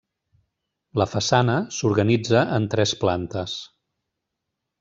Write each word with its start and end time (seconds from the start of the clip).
La 1.01 1.05
façana 1.11 1.57
s'organitza 1.77 2.43
en 2.57 2.67
tres 2.75 2.97
plantes. 3.05 3.57